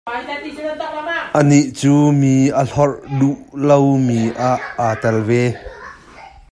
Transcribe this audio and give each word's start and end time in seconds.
Anih 1.39 1.67
cu 1.77 1.93
mi 2.19 2.33
a 2.61 2.61
lawr 2.71 2.91
duh 3.19 3.37
lomi 3.67 4.19
ah 4.51 4.61
aa 4.83 4.93
tel 5.01 5.17
ve. 5.27 5.43